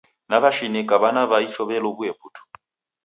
[0.29, 2.41] Naw'eshinika w'ana wa icho w'alowoe putu